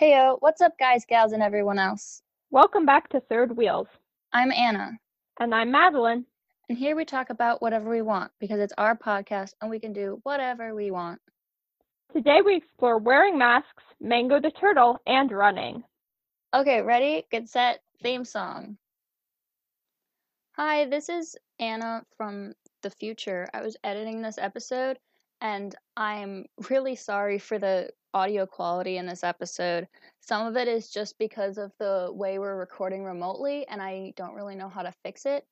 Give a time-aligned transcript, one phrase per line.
[0.00, 2.22] Heyo, what's up, guys, gals, and everyone else?
[2.50, 3.88] Welcome back to Third Wheels.
[4.32, 4.98] I'm Anna,
[5.40, 6.24] And I'm Madeline.
[6.68, 9.92] and here we talk about whatever we want because it's our podcast and we can
[9.92, 11.20] do whatever we want.
[12.12, 15.82] Today we explore wearing masks, Mango the Turtle, and running.
[16.54, 17.24] Okay, ready?
[17.30, 17.80] Get set.
[18.02, 18.78] Theme song.
[20.52, 22.52] Hi, this is Anna from
[22.82, 23.48] the future.
[23.52, 24.98] I was editing this episode
[25.40, 29.86] and I'm really sorry for the audio quality in this episode.
[30.20, 34.34] Some of it is just because of the way we're recording remotely and I don't
[34.34, 35.46] really know how to fix it,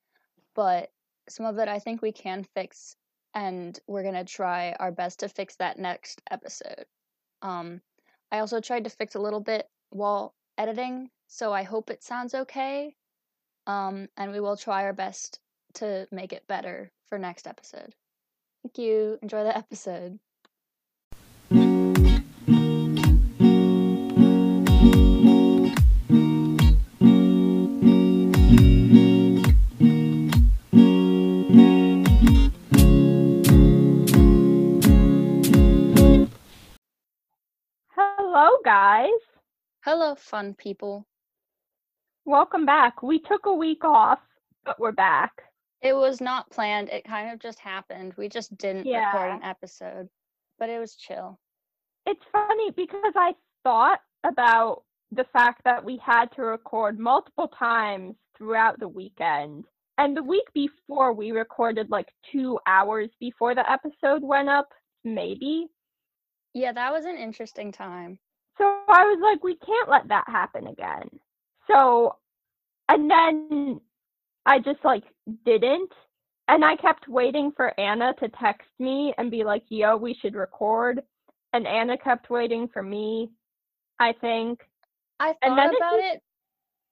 [0.55, 0.89] but
[1.29, 2.95] some of it I think we can fix
[3.33, 6.85] and we're going to try our best to fix that next episode.
[7.41, 7.81] Um
[8.31, 12.33] I also tried to fix a little bit while editing, so I hope it sounds
[12.33, 12.95] okay.
[13.65, 15.39] Um, and we will try our best
[15.75, 17.93] to make it better for next episode.
[18.63, 19.17] Thank you.
[19.21, 20.19] Enjoy the episode.
[38.77, 39.09] Guys.
[39.85, 41.07] Hello, fun people.
[42.25, 43.01] Welcome back.
[43.01, 44.19] We took a week off,
[44.65, 45.31] but we're back.
[45.81, 46.89] It was not planned.
[46.89, 48.13] It kind of just happened.
[48.17, 50.09] We just didn't record an episode,
[50.59, 51.39] but it was chill.
[52.05, 53.33] It's funny because I
[53.63, 59.65] thought about the fact that we had to record multiple times throughout the weekend.
[59.97, 64.67] And the week before, we recorded like two hours before the episode went up,
[65.03, 65.65] maybe.
[66.53, 68.19] Yeah, that was an interesting time.
[68.57, 71.09] So I was like, we can't let that happen again.
[71.69, 72.15] So,
[72.89, 73.81] and then
[74.45, 75.03] I just like
[75.45, 75.91] didn't.
[76.47, 80.33] And I kept waiting for Anna to text me and be like, yo, we should
[80.33, 81.01] record.
[81.51, 83.29] And Anna kept waiting for me,
[83.99, 84.61] I think.
[85.19, 86.21] I thought about it,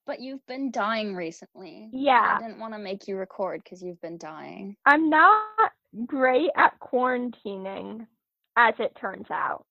[0.05, 1.89] but you've been dying recently.
[1.93, 2.37] Yeah.
[2.37, 4.75] I didn't want to make you record because you've been dying.
[4.85, 5.71] I'm not
[6.05, 8.05] great at quarantining,
[8.57, 9.65] as it turns out.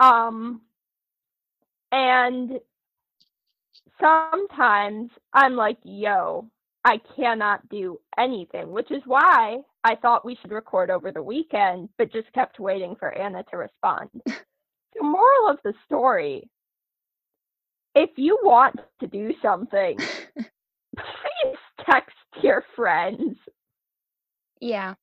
[0.00, 0.62] Um,
[1.94, 2.60] and
[4.00, 6.48] sometimes I'm like, yo,
[6.84, 11.88] I cannot do anything, which is why I thought we should record over the weekend,
[11.98, 14.10] but just kept waiting for Anna to respond.
[14.26, 16.50] the moral of the story
[17.94, 19.96] if you want to do something,
[20.96, 23.36] please text your friends.
[24.60, 24.94] yeah.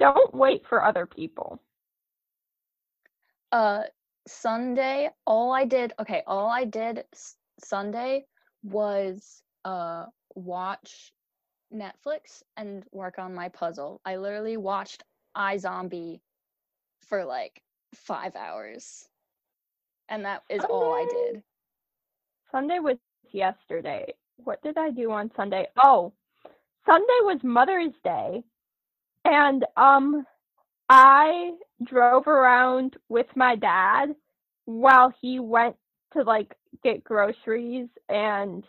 [0.00, 1.60] Don't wait for other people.
[3.52, 3.82] uh
[4.28, 8.24] sunday all i did okay all i did s- sunday
[8.64, 10.06] was uh
[10.36, 11.12] watch
[11.74, 15.04] netflix and work on my puzzle i literally watched
[15.36, 16.20] iZombie
[17.08, 17.62] for like
[17.94, 19.08] five hours
[20.08, 21.42] and that is all i did
[22.52, 22.96] Sunday was
[23.32, 24.14] yesterday.
[24.44, 25.66] What did I do on Sunday?
[25.82, 26.12] Oh,
[26.86, 28.42] Sunday was Mother's Day.
[29.24, 30.26] And um
[30.88, 31.52] I
[31.84, 34.14] drove around with my dad
[34.64, 35.76] while he went
[36.12, 38.64] to like get groceries and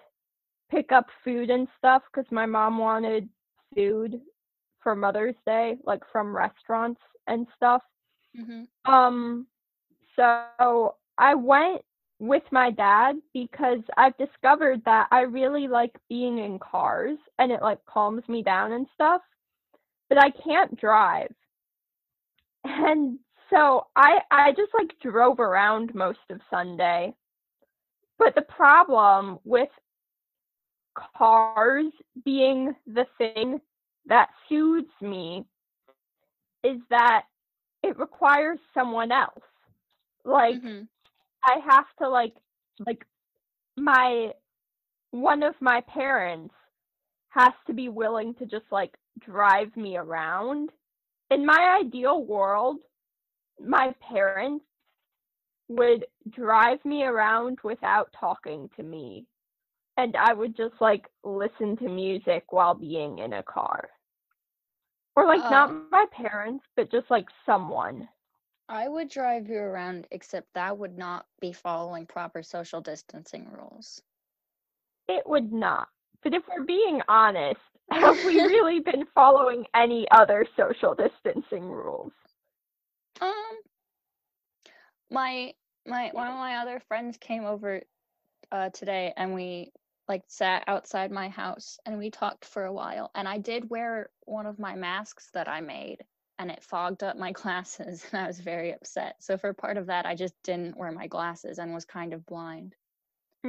[0.71, 3.29] pick up food and stuff cuz my mom wanted
[3.75, 4.21] food
[4.81, 7.83] for Mother's Day like from restaurants and stuff.
[8.35, 9.47] hmm Um,
[10.15, 10.67] so
[11.17, 11.81] I went
[12.19, 17.61] with my dad because I've discovered that I really like being in cars and it
[17.61, 19.21] like calms me down and stuff,
[20.09, 21.33] but I can't drive.
[22.63, 27.13] And so I I just like drove around most of Sunday.
[28.19, 29.69] But the problem with
[31.17, 31.91] cars
[32.25, 33.59] being the thing
[34.05, 35.45] that soothes me
[36.63, 37.23] is that
[37.83, 39.43] it requires someone else.
[40.25, 40.87] Like hmm
[41.45, 42.33] I have to like
[42.85, 43.05] like
[43.77, 44.31] my
[45.11, 46.53] one of my parents
[47.29, 50.69] has to be willing to just like drive me around.
[51.29, 52.77] In my ideal world,
[53.59, 54.65] my parents
[55.69, 59.25] would drive me around without talking to me.
[59.97, 63.89] And I would just like listen to music while being in a car.
[65.15, 65.71] Or like not Oh.
[65.71, 67.91] my parents, but just like someone.
[68.69, 74.01] i would drive you around except that would not be following proper social distancing rules
[75.07, 75.89] It would not.
[76.23, 77.59] But if we're being honest,
[77.91, 82.11] have we really been following any other social distancing rules?
[83.21, 83.57] Um,
[85.11, 85.53] my
[85.87, 87.81] my one of my other friends came over
[88.51, 89.71] uh today and we
[90.09, 94.09] like sat outside my house and we talked for a while and I did wear
[94.25, 96.05] one of my masks that I made
[96.39, 99.17] and it fogged up my glasses and I was very upset.
[99.21, 102.25] So for part of that I just didn't wear my glasses and was kind of
[102.25, 102.75] blind.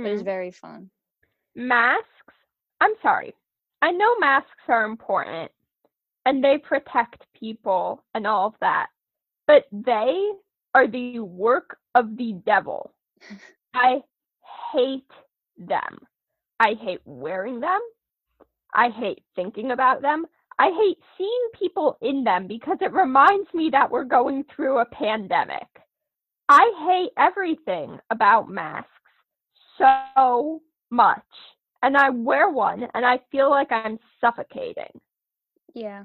[0.03, 0.25] But it was Mm.
[0.25, 0.91] very fun.
[1.57, 2.07] Masks.
[2.81, 3.35] I'm sorry.
[3.83, 5.51] I know masks are important
[6.27, 8.89] and they protect people and all of that,
[9.47, 10.31] but they
[10.75, 12.93] are the work of the devil.
[13.75, 14.03] I
[14.73, 15.11] hate
[15.57, 15.99] them.
[16.59, 17.81] I hate wearing them.
[18.75, 20.27] I hate thinking about them.
[20.59, 24.85] I hate seeing people in them because it reminds me that we're going through a
[24.85, 25.67] pandemic.
[26.49, 28.89] I hate everything about masks
[29.79, 30.61] so
[30.91, 31.25] much.
[31.83, 35.01] And I wear one and I feel like I'm suffocating.
[35.75, 36.05] Yeah.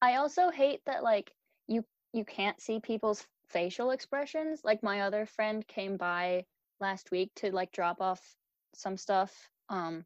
[0.00, 1.32] I also hate that like
[1.66, 4.60] you you can't see people's facial expressions.
[4.64, 6.44] Like my other friend came by
[6.80, 8.20] last week to like drop off
[8.74, 9.32] some stuff
[9.68, 10.04] um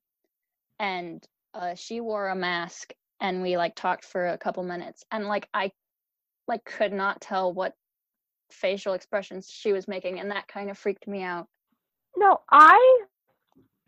[0.78, 5.26] and uh she wore a mask and we like talked for a couple minutes and
[5.26, 5.72] like I
[6.46, 7.74] like could not tell what
[8.50, 11.48] facial expressions she was making and that kind of freaked me out.
[12.16, 13.02] No, I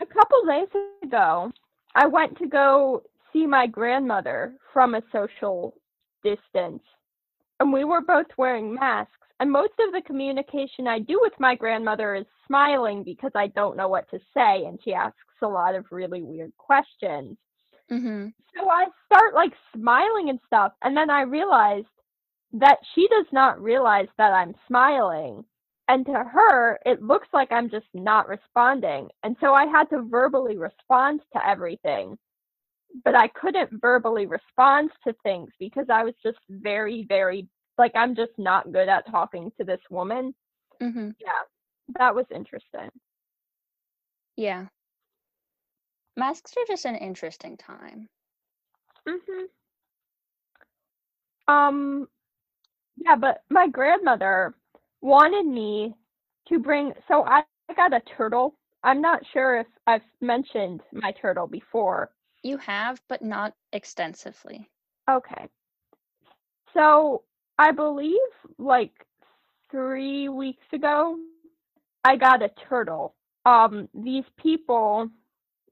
[0.01, 0.69] a couple days
[1.03, 1.53] ago,
[1.95, 3.03] I went to go
[3.33, 5.75] see my grandmother from a social
[6.23, 6.83] distance,
[7.61, 9.13] and we were both wearing masks.
[9.41, 13.77] And most of the communication I do with my grandmother is smiling because I don't
[13.77, 17.39] know what to say, and she asks a lot of really weird questions.
[17.91, 18.35] Mhm.
[18.55, 21.89] So I start like smiling and stuff, and then I realized
[22.53, 25.45] that she does not realize that I'm smiling.
[25.91, 29.11] And to her, it looks like I'm just not responding.
[29.25, 32.17] And so I had to verbally respond to everything.
[33.05, 37.49] But I couldn't verbally respond to things because I was just very, very,
[37.79, 40.35] like, I'm just not good at talking to this woman.
[40.81, 41.17] Mhm.
[41.21, 41.43] Yeah,
[41.99, 42.91] that was interesting.
[44.37, 44.69] Yeah.
[46.17, 48.11] Masks are just an interesting time.
[49.07, 49.47] hmm
[51.49, 52.09] Um,
[52.97, 54.55] yeah, but my grandmother
[55.01, 55.95] wanted me
[56.49, 56.93] to bring.
[57.09, 58.57] So I I got a turtle.
[58.83, 62.11] I'm not sure if I've mentioned my turtle before.
[62.43, 64.69] You have, but not extensively.
[65.09, 65.49] Okay.
[66.75, 67.23] So
[67.59, 68.19] I believe
[68.59, 68.93] like
[69.71, 71.17] three weeks ago,
[72.05, 73.15] I got a turtle.
[73.47, 75.09] Um, these people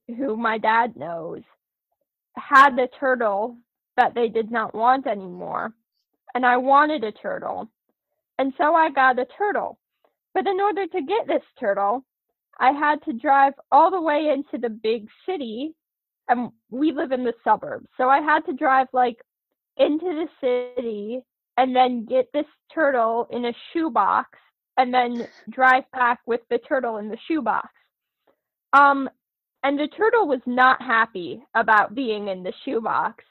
[0.07, 1.43] who my dad knows
[2.37, 3.57] had the turtle
[3.97, 5.73] that they did not want anymore.
[6.35, 7.69] And I wanted a turtle.
[8.39, 9.79] And so I got a turtle.
[10.35, 12.05] But in order to get this turtle,
[12.61, 15.75] I had to drive all the way into the big city.
[16.29, 17.89] And we live in the suburbs.
[17.97, 19.17] So I had to drive like
[19.77, 21.21] into the city
[21.57, 24.39] and then get this turtle in a shoebox
[24.77, 27.69] and then drive back with the turtle in the shoebox.
[28.73, 29.09] Um,
[29.65, 33.25] and the turtle was not happy about being in the shoebox.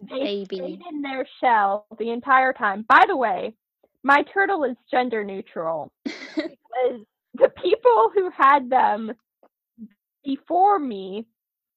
[0.00, 0.56] They Baby.
[0.56, 2.84] stayed in their shell the entire time.
[2.88, 3.54] By the way,
[4.04, 7.00] my turtle is gender neutral because
[7.34, 9.12] the people who had them
[10.24, 11.26] before me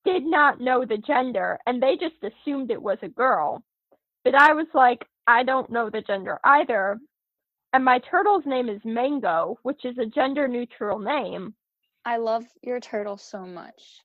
[0.06, 3.64] did not know the gender and they just assumed it was a girl.
[4.24, 7.00] But I was like, I don't know the gender either.
[7.74, 11.54] And my turtle's name is Mango, which is a gender neutral name.
[12.06, 14.02] I love your turtle so much.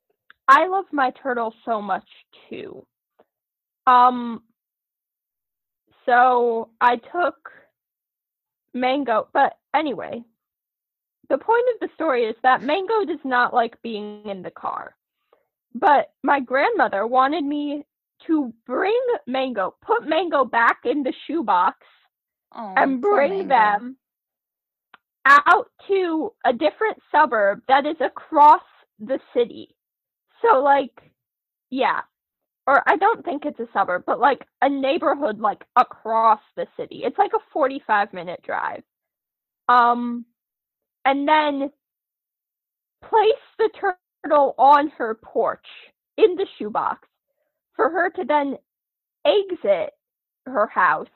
[0.49, 2.09] I love my turtle so much
[2.49, 2.87] too.
[3.87, 4.43] Um
[6.07, 7.37] so I took
[8.75, 10.23] Mango, but anyway,
[11.29, 14.95] the point of the story is that Mango does not like being in the car.
[15.75, 17.87] But my grandmother wanted me
[18.27, 21.79] to bring Mango, put Mango back in the shoebox
[22.55, 23.97] Oh, and bring them
[25.25, 28.63] out to a different suburb that is across
[28.99, 29.75] the city.
[30.43, 30.93] So like
[31.71, 32.01] yeah.
[32.73, 37.03] Or I don't think it's a suburb, but like a neighborhood like across the city.
[37.05, 38.83] It's like a 45 minute drive.
[39.69, 40.25] Um
[41.05, 41.71] and then
[43.05, 43.69] place the
[44.25, 45.67] turtle on her porch
[46.17, 47.07] in the shoebox
[47.77, 48.57] for her to then
[49.27, 49.93] exit
[50.47, 51.09] her house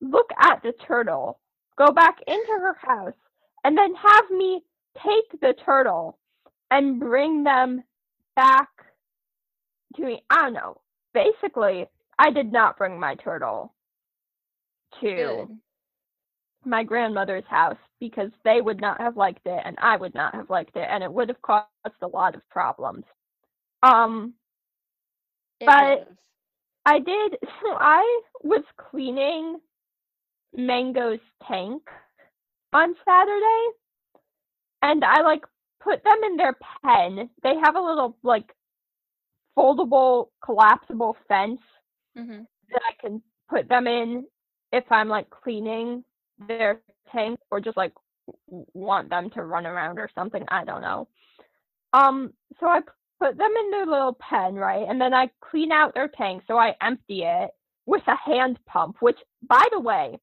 [0.00, 1.40] look at the turtle,
[1.76, 3.14] go back into her house,
[3.64, 4.62] and then have me
[5.04, 6.18] take the turtle
[6.70, 7.82] and bring them
[8.36, 8.68] back
[9.94, 10.22] to me.
[10.30, 10.80] I don't know.
[11.14, 11.86] Basically,
[12.18, 13.72] I did not bring my turtle
[15.00, 15.58] to Good.
[16.64, 20.50] my grandmother's house because they would not have liked it and I would not have
[20.50, 21.66] liked it and it would have caused
[22.02, 23.04] a lot of problems.
[23.82, 24.34] Um
[25.60, 26.16] It but- would've.
[26.86, 27.38] I did.
[27.62, 29.58] So I was cleaning
[30.54, 31.82] Mango's tank
[32.72, 33.62] on Saturday,
[34.82, 35.44] and I like
[35.82, 37.28] put them in their pen.
[37.42, 38.54] They have a little like
[39.56, 41.60] foldable, collapsible fence
[42.16, 42.46] Mhm.
[42.70, 44.26] that I can put them in
[44.72, 46.04] if I'm like cleaning
[46.38, 47.92] their tank or just like
[48.46, 50.44] want them to run around or something.
[50.48, 51.08] I don't know.
[51.92, 52.80] Um, so I
[53.20, 54.86] put them in their little pen, right?
[54.88, 57.50] And then I clean out their tank, so I empty it
[57.86, 60.18] with a hand pump, which by the way,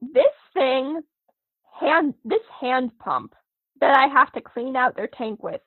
[0.00, 1.02] this thing
[1.80, 3.34] hand this hand pump
[3.80, 5.60] that I have to clean out their tank with,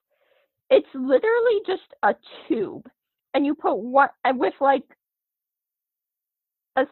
[0.74, 2.15] it's literally just a
[2.48, 2.89] tube.
[3.36, 4.84] And you put what with like
[6.75, 6.86] a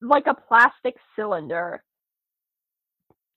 [0.00, 1.82] like a plastic cylinder.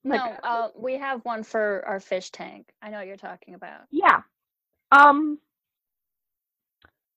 [0.05, 2.67] No, uh, we have one for our fish tank.
[2.81, 3.81] I know what you're talking about.
[3.91, 4.21] Yeah.
[4.91, 5.37] Um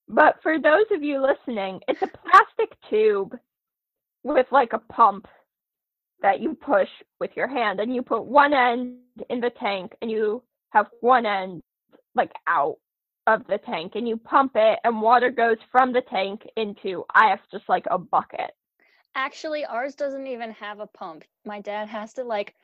[0.09, 3.37] but for those of you listening, it's a plastic tube
[4.23, 5.27] with like a pump
[6.21, 8.97] that you push with your hand and you put one end
[9.29, 11.61] in the tank and you have one end
[12.15, 12.77] like out
[13.27, 17.29] of the tank and you pump it and water goes from the tank into I
[17.29, 18.51] have just like a bucket.
[19.15, 21.23] Actually, ours doesn't even have a pump.
[21.45, 22.55] My dad has to like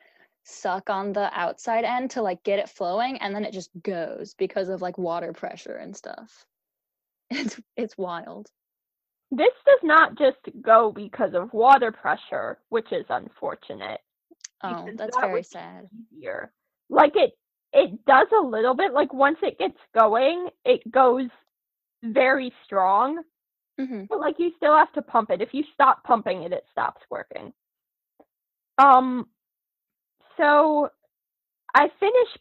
[0.44, 4.34] suck on the outside end to like get it flowing and then it just goes
[4.34, 6.44] because of like water pressure and stuff.
[7.30, 8.50] It's it's wild.
[9.30, 14.00] This does not just go because of water pressure, which is unfortunate.
[14.62, 15.88] Oh, that's that very sad.
[16.12, 16.52] easier.
[16.88, 17.32] Like it
[17.72, 21.28] it does a little bit like once it gets going, it goes
[22.02, 23.22] very strong,
[23.78, 25.42] hmm but like you still have to pump it.
[25.42, 27.52] If you stop pumping it, it stops working.
[28.78, 29.26] Um
[30.36, 30.90] so
[31.74, 32.38] I finished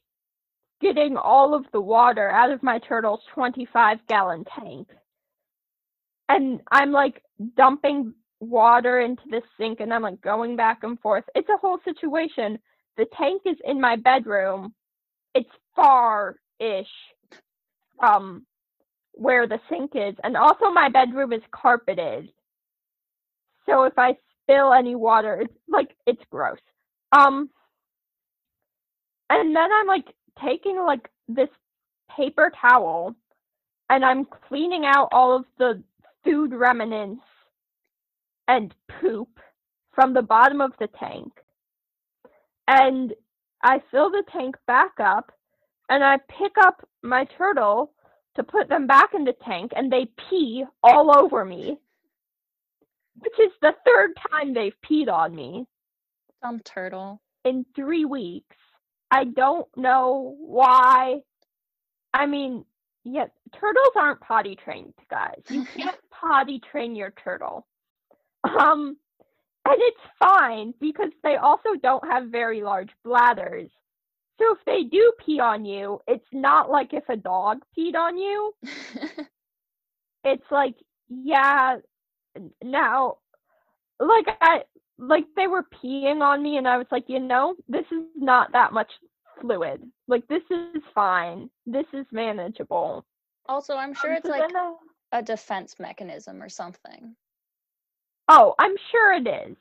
[0.82, 4.88] getting all of the water out of my turtle's 25 gallon tank.
[6.30, 7.24] And I'm like
[7.58, 11.26] dumping water into the sink and I'm like going back and forth.
[11.36, 12.60] It's a whole situation.
[12.98, 14.74] The tank is in my bedroom.
[15.36, 16.88] It's far ish
[18.00, 18.46] from
[19.14, 20.16] where the sink is.
[20.24, 22.30] And also my bedroom is carpeted.
[23.68, 26.60] So if I spill any water, it's like it's gross.
[27.12, 27.50] Um
[29.30, 30.08] and then I'm like
[30.44, 31.50] taking like this
[32.16, 33.16] paper towel
[33.90, 35.84] and I'm cleaning out all of the
[36.24, 37.22] food remnants
[38.48, 39.30] and poop
[39.94, 41.32] from the bottom of the tank.
[42.68, 43.14] And
[43.64, 45.32] I fill the tank back up
[45.90, 47.94] and I pick up my turtle
[48.36, 51.78] to put them back in the tank and they pee all over me.
[53.20, 55.66] Which is the third time they've peed on me
[56.42, 57.22] Dumb turtle.
[57.44, 58.56] in three weeks.
[59.12, 61.20] I don't know why.
[62.14, 62.64] I mean,
[63.04, 63.26] yeah,
[63.60, 65.42] turtles aren't potty trained, guys.
[65.50, 67.68] You can't potty train your turtle.
[68.44, 68.96] Um,
[69.70, 73.70] and it's fine because they also don't have very large bladders.
[74.40, 78.18] So if they do pee on you, it's not like if a dog peed on
[78.18, 78.54] you.
[80.26, 80.76] It's like,
[81.08, 81.78] yeah,
[82.64, 83.18] now,
[84.00, 84.64] like I,
[84.98, 88.52] like they were peeing on me and I was like, you know, this is not
[88.52, 88.92] that much
[89.40, 89.82] fluid.
[90.10, 91.50] Like this is fine.
[91.66, 93.06] This is manageable.
[93.48, 94.74] also, I'm sure Um, it's so like I-
[95.14, 97.16] a defense mechanism or something.
[98.30, 99.58] Oh, I'm sure it is.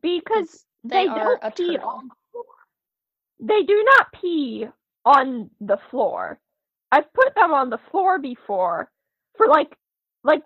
[0.00, 1.88] Because they, they, don't pee turtle.
[1.88, 2.44] on the floor.
[3.40, 4.66] They do not pee
[5.04, 6.40] on the floor.
[6.90, 8.90] I've put them on the floor before
[9.36, 9.74] for like
[10.24, 10.42] like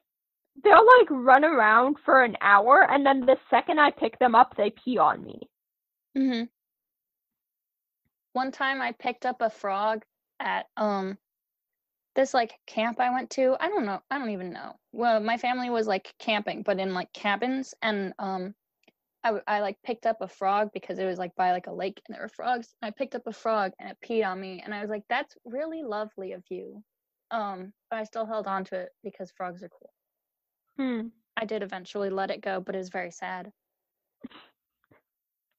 [0.63, 4.55] they'll like run around for an hour and then the second I pick them up
[4.57, 5.41] they pee on me.
[6.17, 6.43] hmm
[8.33, 10.05] One time I picked up a frog
[10.41, 11.19] at um
[12.16, 13.56] this like camp I went to.
[13.61, 14.00] I don't know.
[14.11, 14.75] I don't even know.
[14.92, 18.54] Well, my family was like camping, but in like cabins, and um,
[19.23, 22.02] I, I like picked up a frog because it was like by like a lake
[22.06, 22.75] and there were frogs.
[22.82, 25.04] And I picked up a frog and it peed on me, and I was like,
[25.08, 26.82] "That's really lovely of you."
[27.30, 29.92] Um, but I still held on to it because frogs are cool.
[30.76, 31.08] Hmm.
[31.37, 33.52] I did eventually let it go, but it was very sad.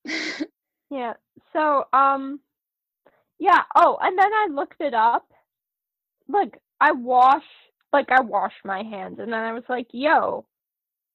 [0.90, 1.14] Yeah.
[1.54, 2.40] So, um,
[3.40, 3.64] yeah.
[3.76, 5.26] Oh, and then I looked it up.
[6.30, 7.44] Like, I wash,
[7.94, 10.46] like, I wash my hands, and then I was like, yo,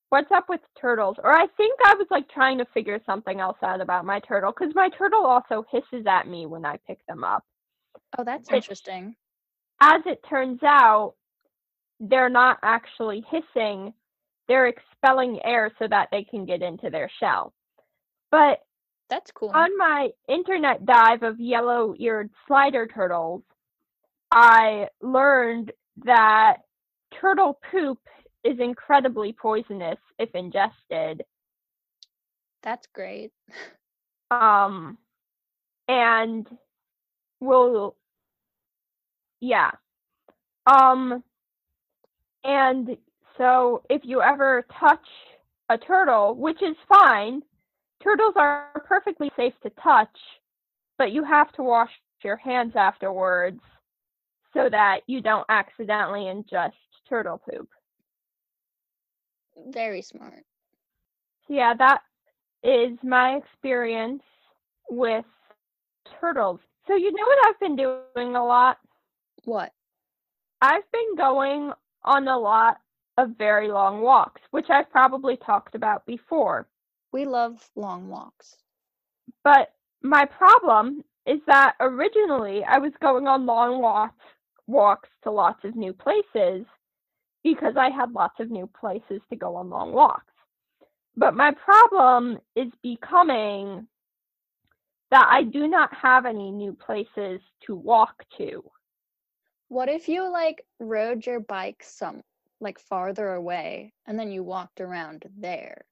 [0.09, 1.17] what's up with turtles?
[1.23, 4.53] Or I think I was, like, trying to figure something else out about my turtle,
[4.53, 7.45] because my turtle also hisses at me when I pick them up.
[8.19, 9.15] oh, that's Which- interesting.
[9.81, 11.15] As it turns out,
[11.99, 13.93] they're not actually hissing,
[14.49, 17.53] they're expelling air so that they can get into their shell.
[18.31, 18.65] But
[19.11, 19.51] That's cool.
[19.55, 23.43] on my internet dive of yellow eared slider turtles,
[24.35, 25.73] I learned
[26.05, 26.59] that
[27.21, 27.99] turtle poop
[28.45, 31.23] is incredibly poisonous if ingested.
[32.63, 33.33] That's great.
[34.31, 34.97] Um,
[35.87, 36.49] and
[37.41, 37.97] will,
[39.41, 39.73] yeah.
[40.67, 41.23] Um,
[42.43, 42.97] and
[43.37, 45.07] so if you ever touch
[45.73, 47.43] a turtle, which is fine.
[48.03, 50.17] Turtles are perfectly safe to touch,
[50.99, 51.91] but you have to wash
[52.23, 53.61] your hands afterwards
[54.55, 56.73] so that you don't accidentally ingest
[57.09, 57.69] turtle poop.
[59.69, 60.45] Very smart.
[61.49, 62.03] Yeah, that
[62.63, 64.23] is my experience
[64.91, 65.25] with
[66.21, 66.61] turtles.
[66.87, 68.79] So you know what I've been doing a lot?
[69.45, 69.73] What?
[70.61, 71.73] I've been going
[72.05, 72.79] on a lot
[73.19, 76.69] of very long walks, which I've probably talked about before.
[77.13, 78.57] We love long walks.
[79.45, 84.25] But my problem is that originally I was going on long walks
[84.67, 86.67] walks to lots of new places
[87.43, 90.33] because I had lots of new places to go on long walks.
[91.17, 93.87] But my problem is becoming
[95.11, 98.65] that I do not have any new places to walk to.
[99.69, 102.23] What if you like rode your bike some
[102.61, 105.85] like farther away and then you walked around there?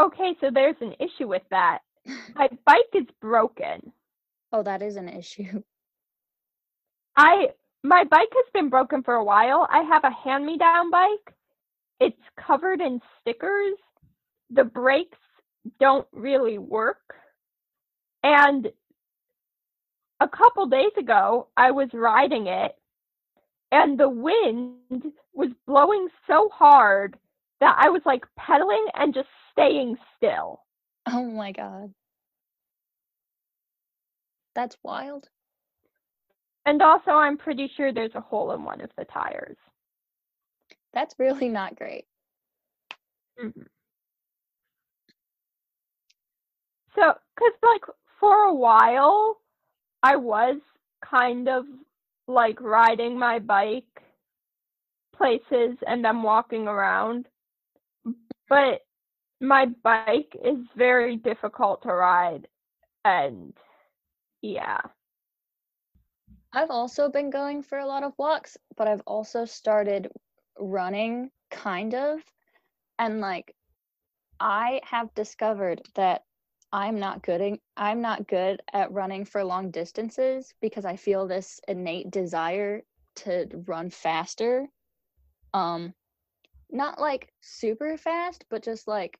[0.00, 1.80] Okay, so there's an issue with that.
[2.34, 3.92] My bike is broken.
[4.52, 5.62] Oh, that is an issue.
[7.16, 7.48] I
[7.82, 9.66] my bike has been broken for a while.
[9.70, 11.34] I have a hand-me-down bike.
[12.00, 13.76] It's covered in stickers.
[14.50, 15.18] The brakes
[15.80, 17.14] don't really work.
[18.22, 18.68] And
[20.20, 22.76] a couple days ago, I was riding it
[23.72, 27.18] and the wind was blowing so hard
[27.60, 30.60] that I was like pedaling and just staying still.
[31.08, 31.92] Oh my god.
[34.54, 35.28] That's wild.
[36.66, 39.56] And also, I'm pretty sure there's a hole in one of the tires.
[40.92, 42.06] That's really not great.
[43.40, 43.62] Mm-hmm.
[46.96, 47.82] So, because like
[48.18, 49.38] for a while,
[50.02, 50.56] I was
[51.08, 51.66] kind of
[52.26, 53.84] like riding my bike
[55.14, 57.28] places and then walking around.
[58.48, 58.80] But
[59.40, 62.48] my bike is very difficult to ride
[63.04, 63.52] and
[64.42, 64.78] yeah.
[66.56, 70.10] I've also been going for a lot of walks, but I've also started
[70.58, 72.20] running kind of.
[72.98, 73.54] And like
[74.40, 76.22] I have discovered that
[76.72, 81.26] I'm not good at, I'm not good at running for long distances because I feel
[81.26, 82.80] this innate desire
[83.16, 84.66] to run faster.
[85.52, 85.92] Um
[86.70, 89.18] not like super fast, but just like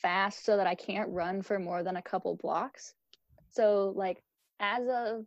[0.00, 2.94] fast so that I can't run for more than a couple blocks.
[3.50, 4.22] So like
[4.58, 5.26] as of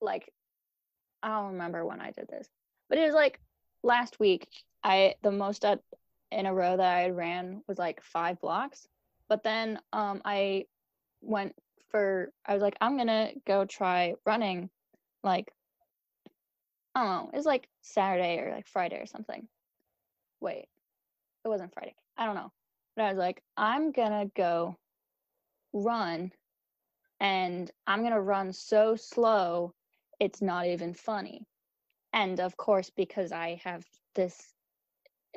[0.00, 0.32] like
[1.22, 2.48] I don't remember when I did this,
[2.88, 3.40] but it was like
[3.82, 4.48] last week.
[4.84, 5.80] I the most at,
[6.30, 8.86] in a row that I ran was like five blocks,
[9.28, 10.66] but then um I
[11.20, 11.54] went
[11.90, 14.70] for I was like I'm gonna go try running,
[15.24, 15.52] like
[16.94, 19.48] I don't know, it was like Saturday or like Friday or something.
[20.40, 20.66] Wait,
[21.44, 21.94] it wasn't Friday.
[22.16, 22.52] I don't know,
[22.96, 24.76] but I was like I'm gonna go
[25.72, 26.32] run,
[27.20, 29.74] and I'm gonna run so slow
[30.20, 31.46] it's not even funny.
[32.12, 34.54] And of course, because I have this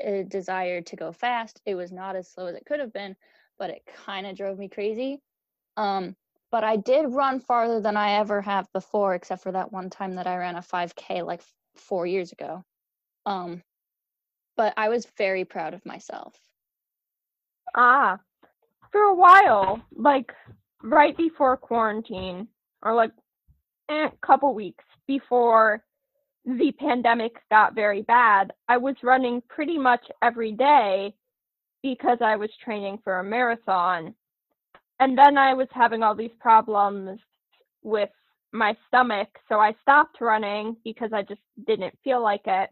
[0.04, 3.16] uh, desire to go fast, it was not as slow as it could have been,
[3.60, 5.20] but it kind of drove me crazy.
[5.78, 6.16] Um,
[6.52, 10.16] but I did run farther than I ever have before, except for that one time
[10.16, 12.64] that I ran a 5K like f- four years ago.
[13.26, 13.62] Um,
[14.58, 16.36] but I was very proud of myself.
[17.76, 18.20] Ah,
[18.92, 20.34] for a while, like
[20.84, 22.48] right before quarantine,
[22.82, 23.12] or like
[23.90, 25.84] a couple weeks before
[26.46, 31.14] the pandemic got very bad, I was running pretty much every day
[31.84, 34.16] because I was training for a marathon.
[35.00, 37.20] And then I was having all these problems
[37.84, 38.10] with
[38.54, 42.70] my stomach, so I stopped running because I just didn't feel like it.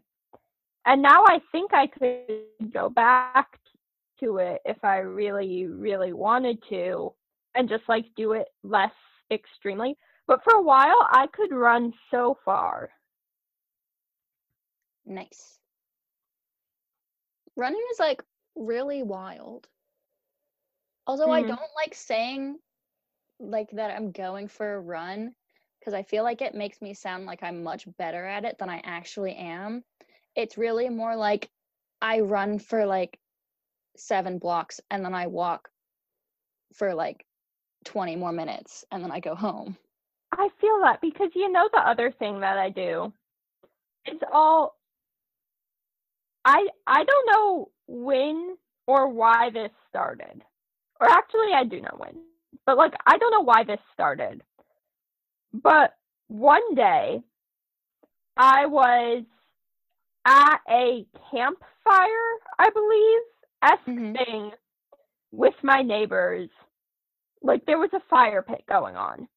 [0.86, 3.58] And now I think I could go back
[4.20, 7.12] to it if I really, really wanted to
[7.54, 8.92] and just like do it less
[9.30, 9.96] extremely.
[10.30, 12.92] But for a while, I could run so far.
[15.04, 15.58] Nice.
[17.56, 18.22] Running is like
[18.54, 19.66] really wild.
[21.08, 21.48] Although I Mhm.
[21.48, 22.60] don't like saying
[23.40, 25.34] like that I'm going for a run
[25.80, 28.68] because I feel like it makes me sound like I'm much better at it than
[28.70, 29.82] I actually am.
[30.36, 31.50] It's really more like
[32.00, 33.18] I run for like
[33.96, 35.72] seven blocks and then I walk
[36.74, 37.26] for like
[37.84, 39.76] 20 more minutes and then I go home.
[40.32, 43.12] I feel that because you know the other thing that I do.
[44.06, 44.76] It's all
[46.44, 50.42] I I don't know when or why this started.
[51.00, 52.16] Or actually I do know when.
[52.66, 54.42] But like I don't know why this started.
[55.52, 55.96] But
[56.28, 57.22] one day
[58.36, 59.24] I was
[60.26, 63.20] at a campfire, I believe,
[63.62, 64.16] esque Mhm.
[64.16, 64.52] thing
[65.32, 66.50] with my neighbors.
[67.42, 69.28] Like there was a fire pit going on.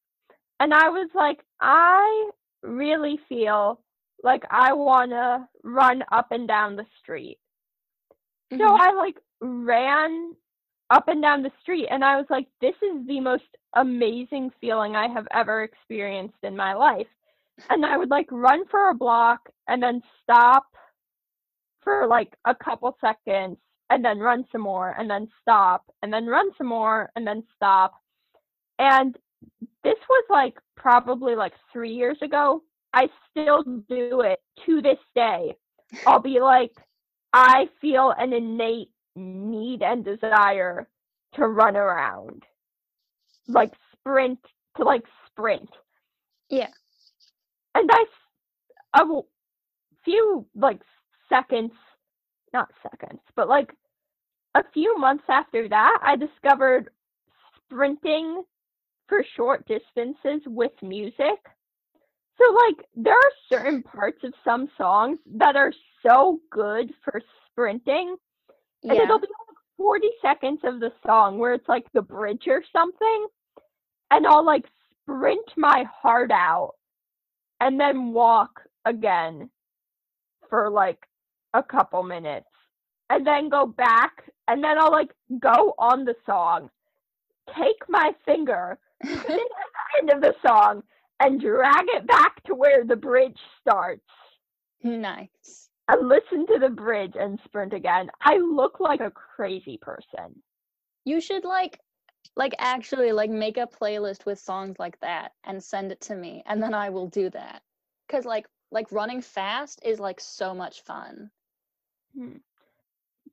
[0.60, 3.82] And I was like, I really feel
[4.24, 7.40] like I wanna run up and down the street.
[8.58, 8.80] So Mhm.
[8.80, 10.36] I like ran
[10.90, 14.96] up and down the street and I was like, this is the most amazing feeling
[14.96, 17.08] I have ever experienced in my life.
[17.70, 20.66] And I would like run for a block and then stop
[21.82, 23.58] for like a couple seconds
[23.90, 27.44] and then run some more and then stop and then run some more and then
[27.56, 27.94] stop.
[28.80, 29.18] And
[29.84, 32.62] this was like probably like three years ago.
[32.94, 35.56] I still do it to this day.
[36.06, 36.72] I'll be like,
[37.34, 40.88] I feel an innate need and desire
[41.36, 42.44] to run around,
[43.48, 44.40] like sprint
[44.78, 45.70] to like sprint.
[46.50, 46.70] Yeah.
[47.76, 48.06] And I,
[49.02, 49.22] a
[50.06, 50.82] few like
[51.30, 51.72] seconds,
[52.54, 53.74] not seconds, but like
[54.56, 56.90] a few months after that, I discovered
[57.58, 58.44] sprinting
[59.08, 61.40] for short distances with music.
[62.38, 68.18] So like there are certain parts of some songs that are so good for sprinting
[68.84, 69.04] and Yeah.
[69.04, 73.28] it'll be like 40 seconds of the song where it's like the bridge or something
[74.12, 74.66] and I'll like
[75.02, 76.76] sprint my heart out
[77.62, 79.50] and then walk again
[80.50, 81.08] for like
[81.54, 82.48] a couple minutes
[83.10, 86.70] and then go back and then I'll like go on the song
[87.56, 89.40] take my finger put it at the
[90.00, 90.84] end of the song
[91.20, 94.02] and drag it back to where the bridge starts
[94.84, 95.70] nice.
[95.88, 98.10] and listen to the bridge and sprint again.
[98.22, 100.42] I look like a crazy person.
[101.06, 101.80] You should like
[102.36, 106.42] like actually like make a playlist with songs like that and send it to me
[106.46, 107.62] and then I will do that.
[108.10, 111.30] Cuz like like running fast is like so much fun.
[112.16, 112.38] Hmm.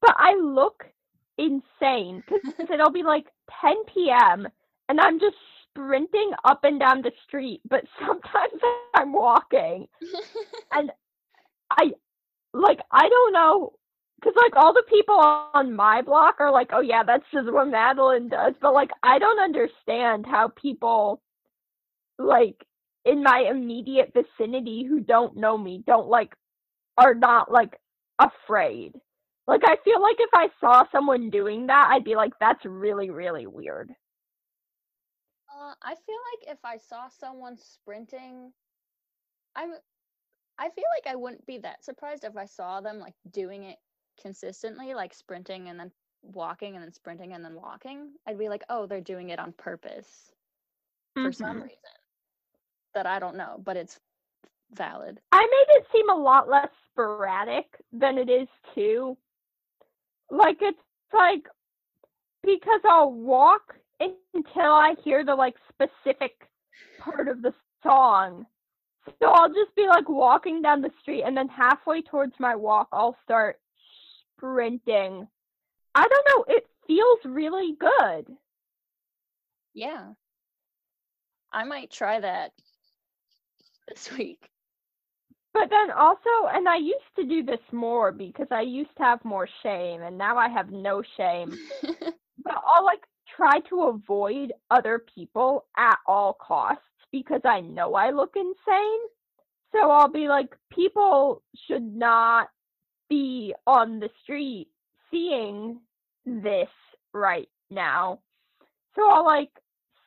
[0.01, 0.87] But I look
[1.39, 3.27] insane because it'll be like
[3.63, 4.49] 10 p.m.
[4.89, 5.37] and I'm just
[5.71, 8.61] sprinting up and down the street, but sometimes
[8.95, 9.87] I'm walking.
[10.73, 10.91] And
[11.71, 11.91] I
[12.53, 13.73] like I don't know
[14.21, 17.69] because like all the people on my block are like, oh yeah, that's just what
[17.69, 18.55] Madeline does.
[18.61, 21.21] But like I don't understand how people
[22.19, 22.57] like
[23.05, 26.33] in my immediate vicinity who don't know me don't like
[26.97, 27.79] are not like
[28.21, 28.93] afraid.
[29.47, 33.11] Like I feel like if I saw someone doing that, I'd be like, that's really
[33.11, 33.91] really weird.
[35.61, 38.53] Uh, I feel like if I saw someone sprinting,
[39.57, 39.73] I'm,
[40.59, 43.79] I feel like I wouldn't be that surprised if I saw them like doing it
[44.21, 45.93] consistently, like sprinting and then
[46.23, 48.13] walking and then sprinting and then walking.
[48.27, 50.33] I'd be like, oh, they're doing it on purpose
[51.21, 51.63] for some Mhm.
[51.63, 51.77] reason
[52.95, 54.01] that I don't know, but it's
[54.73, 55.21] valid.
[55.33, 59.17] I made it seem a lot less sporadic than it is too.
[60.31, 60.79] Like it's
[61.13, 61.49] like
[62.43, 66.33] because I'll walk until I hear the like specific
[66.99, 68.47] part of the song.
[69.21, 72.89] So I'll just be like walking down the street and then halfway towards my walk
[72.93, 73.59] I'll start
[74.37, 75.27] sprinting.
[75.95, 78.35] I don't know, it feels really good.
[79.75, 80.13] Yeah.
[81.53, 82.53] I might try that
[83.89, 84.51] this week.
[85.53, 89.25] But then also, and I used to do this more because I used to have
[89.25, 91.59] more shame, and now I have no shame.
[92.43, 93.03] But I'll like
[93.41, 99.01] try to avoid other people at all costs because I know I look insane.
[99.73, 102.49] So I'll be like, people should not
[103.09, 104.69] be on the street
[105.11, 105.81] seeing
[106.27, 106.69] this
[107.15, 108.21] right now.
[108.95, 109.51] So I'll like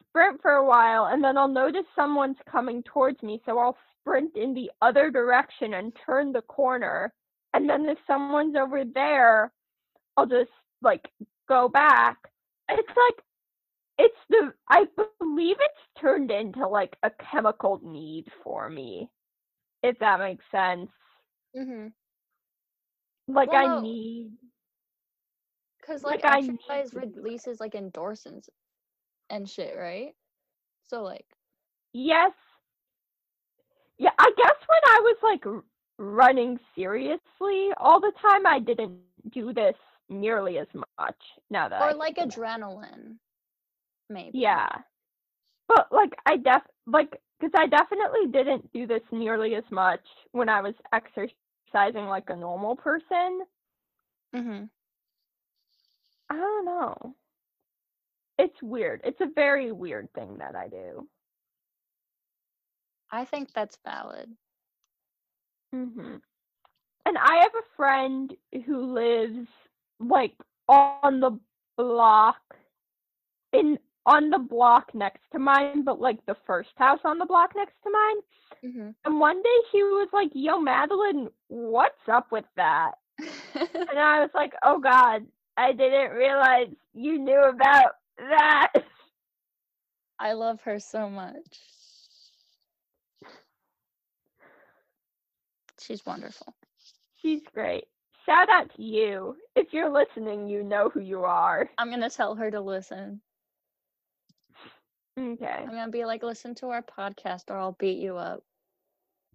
[0.08, 3.42] sprint for a while and then I'll notice someone's coming towards me.
[3.48, 7.12] So I'll sprint in the other direction and turn the corner.
[7.56, 9.52] And then if someone's over there,
[10.18, 10.52] I'll just
[10.84, 11.10] like
[11.50, 12.18] go back.
[12.70, 13.26] It's like
[13.98, 19.10] it's the I believe it's turned into like a chemical need for me.
[19.84, 20.90] If that makes sense.
[21.56, 21.88] mm-hmm.
[23.28, 24.38] Like Well, I need
[25.80, 27.10] Because like, Like, I need exercise it.
[27.16, 28.50] releases like endorphins
[29.30, 30.14] and shit, right?
[30.84, 31.26] So like,
[31.94, 32.32] yes.
[33.98, 35.64] Yeah, I guess when I was like
[35.98, 39.76] running seriously all the time, I didn't do this
[40.14, 41.18] nearly as much.
[41.50, 43.18] Now that or think like adrenaline,
[44.10, 44.40] maybe.
[44.40, 44.70] Yeah.
[45.68, 50.50] But like I def like because I definitely didn't do this nearly as much when
[50.50, 53.42] I was exercising like a normal person.
[54.36, 54.66] Mm-hmm.
[56.30, 57.16] I don't know.
[58.38, 59.02] It's weird.
[59.04, 61.08] It's a very weird thing that I do.
[63.12, 64.36] I think that's valid.
[65.76, 66.18] mm-hmm
[67.06, 68.34] And I have a friend
[68.66, 69.48] who lives
[70.00, 70.36] like
[70.68, 71.40] on the
[71.78, 72.38] block
[73.54, 77.52] in on the block next to mine, but like the first house on the block
[77.56, 78.16] next to mine.
[78.62, 82.94] hmm And one day she was like, "Yo, Madeline, what's up with that?"
[83.90, 85.26] And I was like, "Oh God,
[85.58, 88.72] I didn't realize you knew about that."
[90.20, 91.60] I love her so much.
[95.80, 96.56] She's wonderful.
[97.16, 97.86] She's great.
[98.26, 99.36] Shout out to you.
[99.56, 101.70] If you're listening, you know who you are.
[101.78, 103.22] I'm gonna tell her to listen.
[105.20, 105.46] Okay.
[105.46, 108.44] I'm gonna be like, listen to our podcast or I'll beat you up.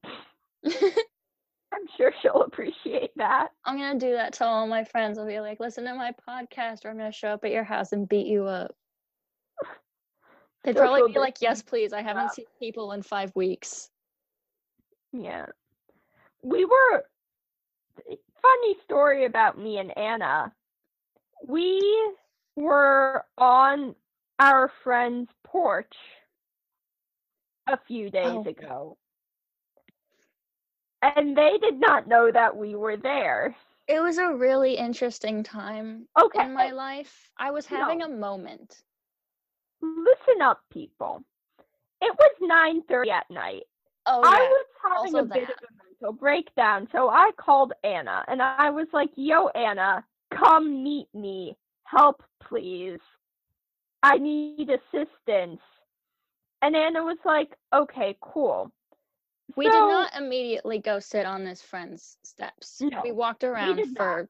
[0.64, 3.48] I'm sure she'll appreciate that.
[3.64, 5.18] I'm gonna do that to all my friends.
[5.18, 7.92] I'll be like, listen to my podcast or I'm gonna show up at your house
[7.92, 8.74] and beat you up.
[10.64, 11.92] They'd probably be like, yes, please.
[11.92, 12.34] I haven't up.
[12.34, 13.90] seen people in five weeks.
[15.12, 15.46] Yeah.
[16.42, 17.04] We were
[18.42, 20.52] funny story about me and Anna.
[21.46, 21.80] We
[22.56, 23.94] were on
[24.38, 25.94] our friend's porch
[27.68, 28.48] a few days Oh.
[28.48, 28.98] ago.
[31.02, 33.54] And they did not know that we were there.
[33.86, 36.42] It was a really interesting time Okay.
[36.44, 37.30] in my life.
[37.38, 38.06] I was having No.
[38.06, 38.82] a moment.
[39.80, 41.22] listen up people.
[42.00, 43.62] It was 9:30 at night.
[44.06, 44.48] Oh, I yeah.
[44.48, 48.70] was having also a bit of a mental breakdown, so I called Anna and I
[48.70, 51.56] was like, "Yo, Anna, come meet me.
[51.84, 53.00] Help, please.
[54.02, 55.60] I need assistance."
[56.62, 58.72] And Anna was like, "Okay, cool."
[59.56, 62.80] We did not immediately go sit on this friend's steps.
[62.82, 63.96] No, we walked around not.
[63.96, 64.28] for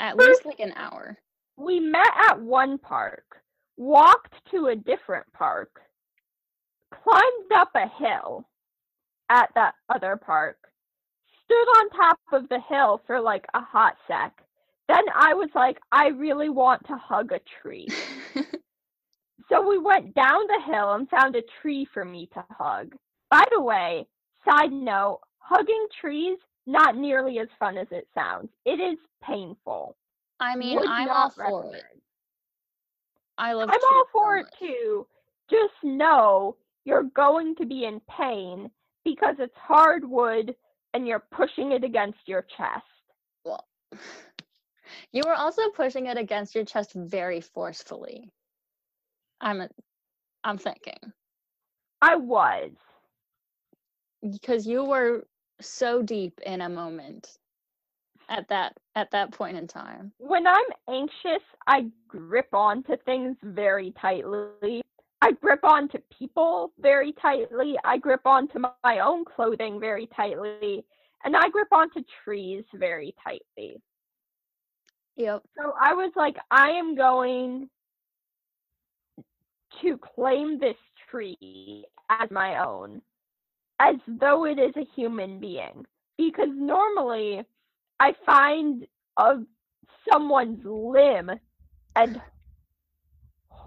[0.00, 1.18] at First- least like an hour.
[1.56, 3.42] We met at one park,
[3.76, 5.82] walked to a different park,
[6.90, 8.48] climbed up a hill
[9.30, 10.56] at that other park,
[11.44, 14.32] stood on top of the hill for like a hot sec.
[14.88, 17.88] Then I was like, I really want to hug a tree.
[19.48, 22.94] So we went down the hill and found a tree for me to hug.
[23.30, 24.06] By the way,
[24.44, 28.50] side note, hugging trees not nearly as fun as it sounds.
[28.66, 29.96] It is painful.
[30.38, 31.82] I mean, Would I'm all not for it.
[33.38, 33.70] I love.
[33.72, 35.06] I'm all trees so for it too.
[35.50, 38.70] Just know you're going to be in pain
[39.14, 40.54] because it's hardwood
[40.94, 42.84] and you're pushing it against your chest.
[43.44, 43.66] Well,
[45.12, 48.30] you were also pushing it against your chest very forcefully.
[49.40, 49.68] I'm.
[50.44, 50.98] I'm thinking
[52.02, 52.72] I was.
[54.30, 55.24] because you were
[55.60, 57.38] so deep in a moment
[58.28, 60.12] at that at that point in time.
[60.18, 64.82] When I'm anxious, I grip onto things very tightly.
[65.20, 67.76] I grip onto people very tightly.
[67.84, 70.84] I grip onto my- own clothing very tightly.
[71.24, 73.82] And I grip onto trees very tightly.
[75.16, 75.42] Yep.
[75.56, 77.68] So I was like, I am going
[79.82, 80.76] to claim this
[81.10, 83.02] tree as my own,
[83.80, 85.84] as though it is a human being.
[86.16, 87.44] Because normally
[87.98, 89.38] I find a
[90.10, 91.30] someone's limb
[91.96, 92.20] and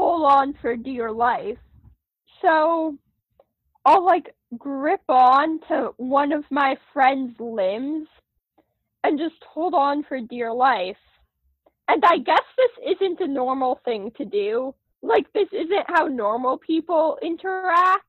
[0.02, 1.60] hold on for dear life.
[2.42, 2.98] So
[3.86, 8.08] I'll like grip on to one of my friend's limbs
[9.04, 10.98] and just hold on for dear life.
[11.88, 14.74] And I guess this isn't a normal thing to do.
[15.04, 18.06] Like, this isn't how normal people interact.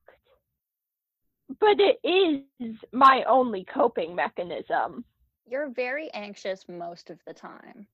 [1.59, 5.05] But it is my only coping mechanism.
[5.47, 7.85] You're very anxious most of the time,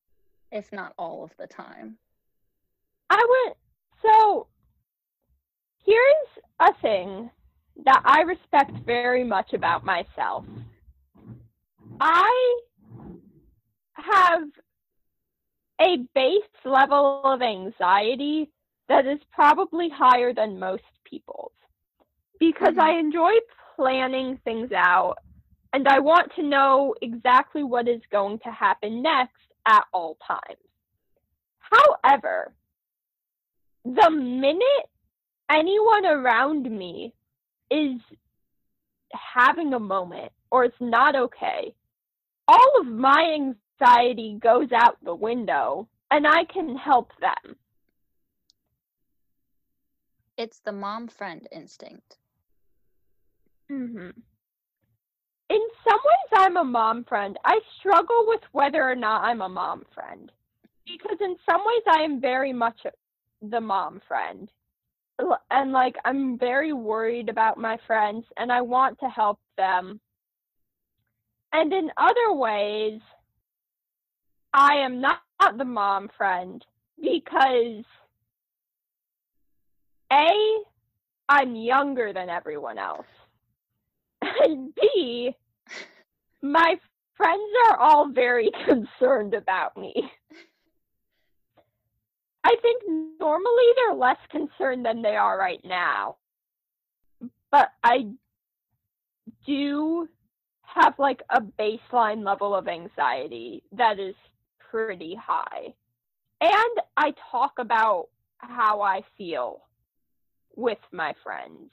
[0.52, 1.98] if not all of the time.
[3.10, 3.58] I went,
[4.02, 4.48] so
[5.86, 7.30] here's a thing
[7.86, 10.46] that I respect very much about myself.
[12.00, 12.60] I
[13.94, 14.44] have
[15.82, 18.50] a base level of anxiety
[18.88, 21.52] that is probably higher than most people's
[22.40, 22.82] because Mhm.
[22.82, 23.32] I enjoy
[23.76, 25.18] planning things out
[25.74, 30.68] and I want to know exactly what is going to happen next at all times.
[31.60, 32.54] However,
[33.96, 34.90] the minute
[35.50, 37.14] anyone around me
[37.72, 38.00] is
[39.36, 41.74] having a moment or it's not okay,
[42.48, 43.36] all of my
[43.82, 47.56] anxiety goes out the window and I can help them.
[50.38, 52.18] It's the mom friend instinct.
[53.70, 54.10] hmm
[55.50, 57.38] In some ways, I'm a mom friend.
[57.44, 60.32] I struggle with whether or not I'm a mom friend.
[60.86, 62.80] Because in some ways, I am very much
[63.42, 64.50] the mom friend.
[65.52, 70.00] And like, I'm very worried about my friends and I want to help them.
[71.52, 73.02] And in other ways,
[74.54, 75.20] I am not
[75.58, 76.64] the mom friend
[77.02, 77.84] because
[80.12, 80.64] A,
[81.28, 83.06] I'm younger than everyone else.
[84.22, 85.36] And B,
[86.42, 86.80] my
[87.16, 89.94] friends are all very concerned about me.
[92.50, 92.82] I think
[93.20, 96.16] normally they're less concerned than they are right now.
[97.52, 98.08] But I
[99.46, 100.10] do
[100.64, 104.16] have like a baseline level of anxiety that is
[104.72, 105.76] pretty high.
[106.42, 108.08] And I talk about
[108.40, 109.62] how I feel
[110.56, 111.72] with my friends.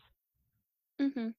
[1.00, 1.32] Mhm.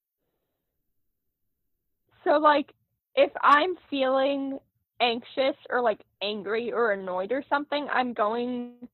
[2.23, 2.73] So like
[3.15, 4.59] if I'm feeling
[4.99, 8.87] anxious or like angry or annoyed or something, I'm going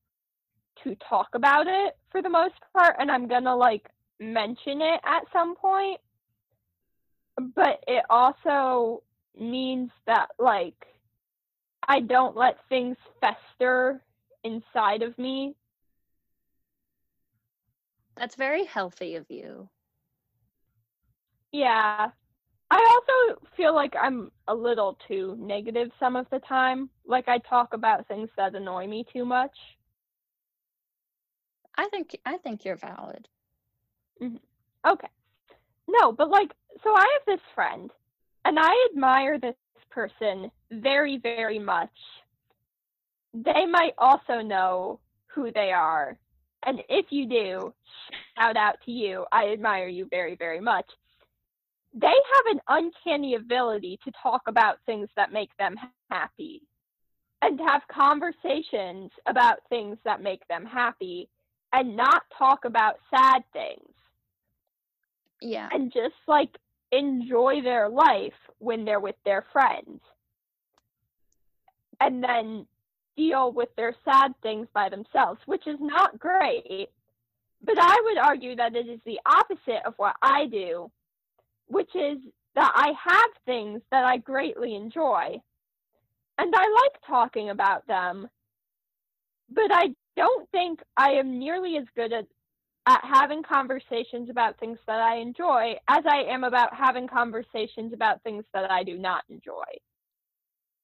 [0.83, 4.99] to talk about it for the most part and I'm going to like mention it
[5.03, 5.99] at some point.
[7.55, 9.03] But it also
[9.39, 10.85] means that like
[11.87, 14.01] I don't let things fester
[14.43, 15.55] inside of me.
[18.15, 19.67] That's very healthy of you.
[21.51, 22.09] Yeah.
[22.71, 26.89] I also feel like I'm a little too negative some of the time.
[27.05, 29.55] Like I talk about things that annoy me too much.
[31.77, 33.27] I think I think you're valid.
[34.21, 34.37] Mm-hmm.
[34.89, 35.07] Okay.
[35.87, 36.51] No, but like,
[36.83, 37.91] so I have this friend,
[38.45, 39.55] and I admire this
[39.89, 41.89] person very, very much.
[43.33, 46.17] They might also know who they are.
[46.65, 47.73] And if you do,
[48.37, 49.25] shout out to you.
[49.31, 50.85] I admire you very, very much.
[51.93, 55.75] They have an uncanny ability to talk about things that make them
[56.09, 56.61] happy
[57.41, 61.29] and have conversations about things that make them happy
[61.73, 63.93] and not talk about sad things
[65.41, 65.67] Yeah.
[65.71, 66.57] and just like
[66.91, 69.99] enjoy their life when they're with their friends
[71.99, 72.67] and then
[73.17, 76.89] deal with their sad things by themselves, which is not great.
[77.63, 80.91] But I would argue that it is the opposite of what I do,
[81.67, 82.17] which is
[82.55, 85.41] that I have things that I greatly enjoy.
[86.37, 88.27] And I like talking about them.
[89.49, 92.25] But I don't think I am nearly as good at
[92.85, 98.21] at having conversations about things that I enjoy as I am about having conversations about
[98.23, 99.63] things that I do not enjoy.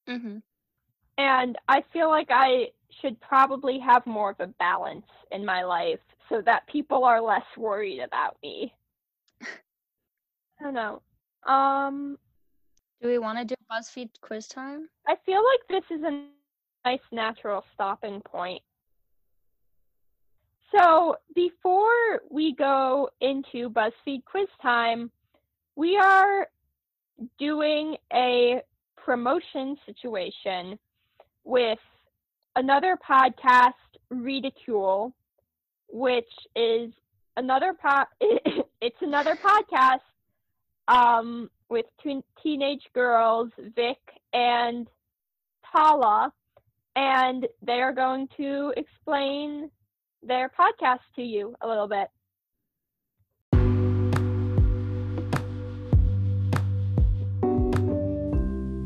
[0.08, 0.42] Mhm.
[1.18, 6.00] And I feel like I should probably have more of a balance in my life
[6.30, 8.74] so that people are less worried about me.
[9.42, 11.02] I don't know.
[11.44, 12.18] Um,
[13.02, 14.89] Do we want to do BuzzFeed quiz time?
[15.08, 16.26] I feel like this is a
[16.86, 18.62] nice natural stopping point.
[20.72, 25.10] So, before we go into BuzzFeed quiz time,
[25.76, 26.48] we are
[27.40, 28.62] doing a
[28.96, 30.78] promotion situation
[31.44, 31.80] with
[32.56, 33.74] another podcast,
[34.12, 35.14] Ridicule,
[35.88, 36.92] which is
[37.38, 38.06] another po-
[38.82, 40.00] it's another podcast
[40.88, 43.98] um, with two teenage girls, Vic
[44.34, 44.88] and
[45.72, 46.32] Tala,
[46.96, 49.72] and they are going to explain
[50.24, 52.08] their podcast to you a little bit.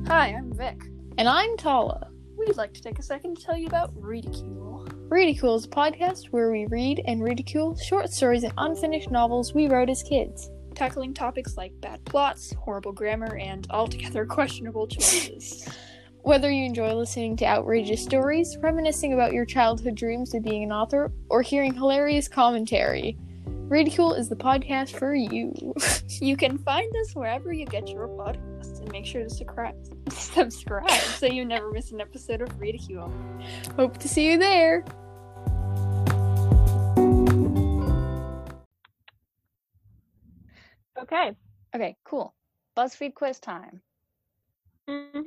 [0.07, 0.79] Hi, I'm Vic.
[1.17, 2.09] And I'm Tala.
[2.37, 4.87] We'd like to take a second to tell you about Ridicule.
[5.09, 9.67] Ridicule is a podcast where we read and ridicule short stories and unfinished novels we
[9.67, 10.49] wrote as kids.
[10.75, 15.67] Tackling topics like bad plots, horrible grammar, and altogether questionable choices.
[16.23, 20.71] Whether you enjoy listening to outrageous stories, reminiscing about your childhood dreams of being an
[20.71, 25.53] author, or hearing hilarious commentary, Ridicule is the podcast for you.
[26.21, 29.75] you can find us wherever you get your podcasts and make sure to subscribe,
[30.11, 33.11] subscribe so you never miss an episode of Ridicule.
[33.75, 34.85] Hope to see you there.
[41.01, 41.35] Okay.
[41.75, 42.33] Okay, cool.
[42.77, 43.81] BuzzFeed quiz time.
[44.87, 45.19] hmm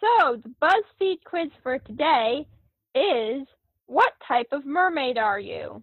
[0.00, 2.46] So, the BuzzFeed quiz for today
[2.94, 3.46] is
[3.86, 5.82] What type of mermaid are you?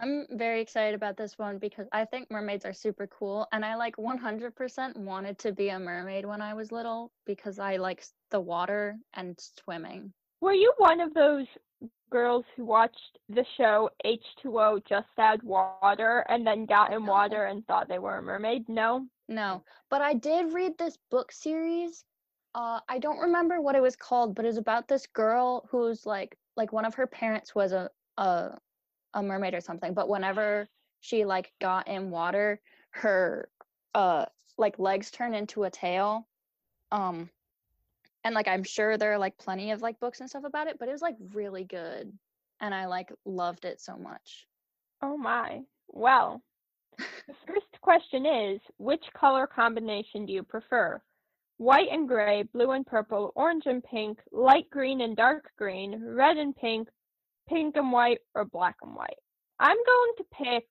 [0.00, 3.74] I'm very excited about this one because I think mermaids are super cool and I
[3.74, 8.40] like 100% wanted to be a mermaid when I was little because I like the
[8.40, 10.12] water and swimming.
[10.40, 11.46] Were you one of those
[12.10, 17.10] girls who watched the show H2O Just Add Water and then got in No.
[17.10, 18.68] water and thought they were a mermaid?
[18.68, 19.04] No?
[19.26, 22.04] No, but I did read this book series.
[22.54, 26.36] Uh, I don't remember what it was called, but it's about this girl who's like
[26.56, 28.58] like one of her parents was a a
[29.14, 29.94] a mermaid or something.
[29.94, 30.68] But whenever
[31.00, 33.48] she like got in water, her
[33.94, 34.26] uh
[34.56, 36.26] like legs turned into a tail.
[36.90, 37.30] Um,
[38.24, 40.78] and like I'm sure there are like plenty of like books and stuff about it,
[40.78, 42.12] but it was like really good,
[42.60, 44.46] and I like loved it so much.
[45.02, 45.60] Oh my.
[45.88, 46.42] Well,
[46.98, 51.00] the first question is which color combination do you prefer?
[51.58, 56.36] White and gray, blue and purple, orange and pink, light green and dark green, red
[56.36, 56.88] and pink,
[57.48, 59.18] pink and white, or black and white?
[59.58, 60.64] I'm going to pick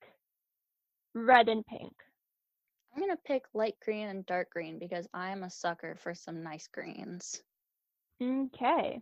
[1.14, 1.94] red and pink.
[2.94, 6.42] I'm gonna pick light green and dark green because I am a sucker for some
[6.42, 7.44] nice greens.
[8.22, 9.00] Okay.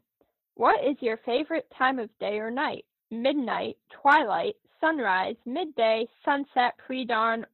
[0.55, 2.85] What is your favorite time of day or night?
[3.11, 7.45] Midnight, twilight, sunrise, midday, sunset, pre dawn,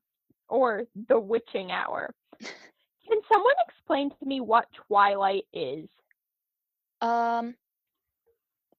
[0.50, 2.14] or the witching hour?
[3.12, 5.90] Can someone explain to me what twilight is?
[7.02, 7.56] Um,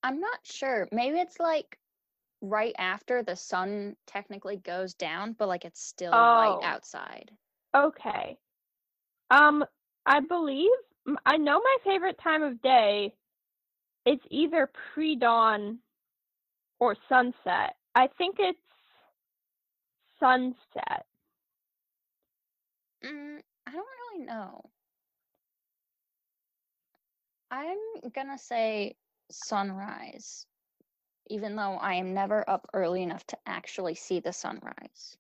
[0.03, 0.89] I'm not sure.
[0.93, 1.79] Maybe it's like
[2.41, 6.63] right after the sun technically goes down, but like it's still light Oh.
[6.63, 7.31] outside.
[7.75, 8.39] Okay.
[9.31, 9.65] Um,
[10.07, 10.71] I believe
[11.27, 13.15] I know my favorite time of day
[14.07, 15.79] is either pre-dawn
[16.81, 17.77] or sunset.
[17.95, 18.59] I think it's
[20.19, 21.07] sunset.
[23.05, 24.71] Mm, I don't really know.
[27.51, 27.79] I'm
[28.15, 28.97] gonna say
[29.31, 30.47] sunrise,
[31.29, 35.17] even though I am never up early enough to actually see the sunrise.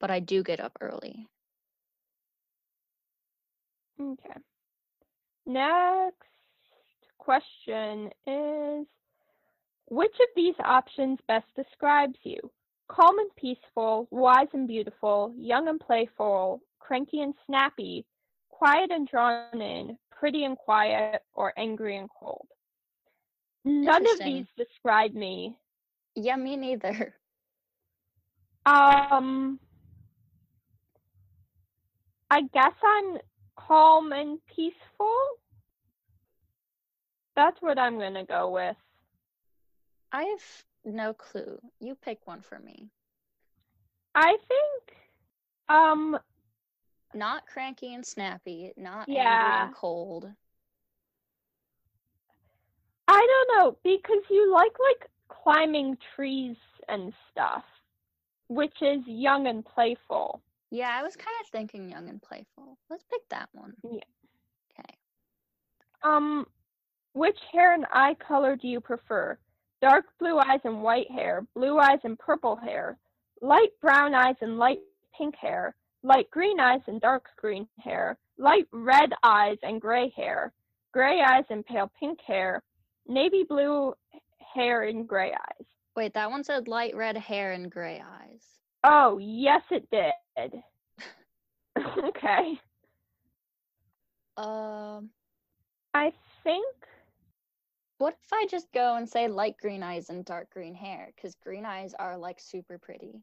[0.00, 1.28] But I do get up early.
[4.00, 4.40] Okay.
[5.46, 6.16] Next
[7.18, 8.86] question is
[9.86, 12.38] Which of these options best describes you?
[12.88, 18.04] Calm and peaceful, wise and beautiful, young and playful, cranky and snappy,
[18.50, 22.46] quiet and drawn in, pretty and quiet, or angry and cold?
[23.64, 25.56] None of these describe me.
[26.14, 27.14] Yeah, me neither.
[28.66, 29.60] Um,
[32.30, 33.18] I guess I'm
[33.58, 35.14] calm and peaceful.
[37.36, 38.76] That's what I'm gonna go with.
[40.12, 40.64] I have
[40.94, 41.58] no clue.
[41.78, 42.88] You pick one for me.
[44.14, 44.96] I think,
[45.68, 46.18] um,
[47.14, 50.28] Not cranky and snappy, not angry and cold.
[53.06, 56.56] I don't know because you like like climbing trees
[56.88, 57.64] and stuff,
[58.48, 60.40] which is young and playful.
[60.70, 62.78] Yeah, I was kind of thinking young and playful.
[62.90, 63.74] Let's pick that one.
[63.84, 64.00] Yeah.
[64.78, 64.94] Okay.
[66.02, 66.46] Um,
[67.12, 69.38] which hair and eye color do you prefer?
[69.80, 72.98] Dark blue eyes and white hair, blue eyes and purple hair,
[73.40, 74.80] light brown eyes and light
[75.16, 80.52] pink hair, light green eyes and dark green hair, light red eyes and gray hair,
[80.92, 82.62] gray eyes and pale pink hair,
[83.08, 83.94] navy blue
[84.54, 85.66] hair and gray eyes.
[85.96, 88.42] Wait, that one said light red hair and gray eyes.
[88.84, 90.62] Oh, yes, it did.
[92.04, 92.60] okay.
[94.36, 95.08] Um,
[95.94, 96.66] I think
[97.98, 101.12] what if I just go and say light green eyes and dark green hair?
[101.14, 103.22] Because green eyes are like super pretty.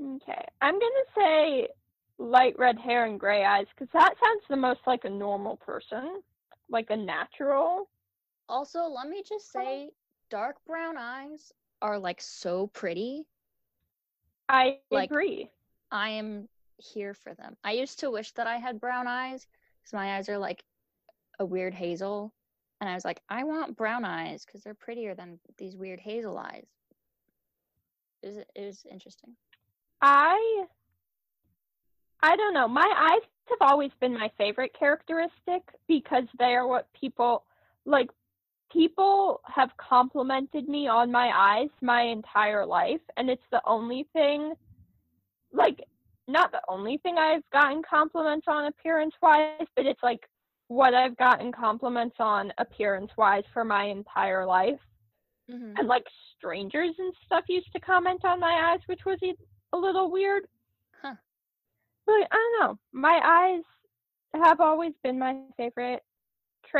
[0.00, 0.44] Okay.
[0.60, 1.68] I'm going to say
[2.18, 6.20] light red hair and gray eyes because that sounds the most like a normal person,
[6.68, 7.88] like a natural.
[8.48, 9.90] Also, let me just say,
[10.30, 13.26] dark brown eyes are like so pretty.
[14.48, 15.50] I Like- agree.
[15.90, 16.48] I am
[16.78, 17.56] here for them.
[17.64, 19.46] I used to wish that I had brown eyes
[19.80, 20.64] because my eyes are like
[21.38, 22.32] a weird hazel.
[22.80, 26.38] And I was like, I want brown eyes because they're prettier than these weird hazel
[26.38, 26.66] eyes.
[28.22, 29.36] It was, it was interesting.
[30.00, 30.66] I
[32.28, 32.68] I don't know.
[32.68, 37.44] My eyes have always been my favorite characteristic because they are what people
[37.86, 38.10] like
[38.70, 44.52] people have complimented me on my eyes my entire life and it's the only thing
[45.54, 45.80] like
[46.26, 50.20] not the only thing I've gotten compliments on appearance wise, but it's like
[50.66, 54.78] what I've gotten compliments on appearance wise for my entire life.
[55.50, 56.04] hmm And like
[56.36, 59.18] strangers and stuff used to comment on my eyes, which was
[59.72, 60.46] a little weird.
[62.08, 62.80] But I don't know.
[62.94, 63.64] My eyes
[64.42, 65.86] have always been my favorite
[66.52, 66.78] trait,